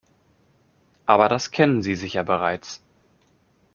[1.05, 2.81] Aber das kennen Sie sicher bereits.